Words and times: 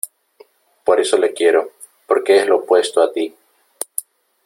por 0.83 0.99
eso 0.99 1.15
le 1.19 1.31
quiero, 1.31 1.73
porque 2.07 2.37
es 2.37 2.47
lo 2.47 2.55
opuesto 2.57 3.03
a 3.03 3.13
ti. 3.13 3.35